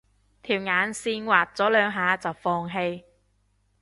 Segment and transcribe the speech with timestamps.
[0.41, 3.03] 條眼線畫咗兩下就放棄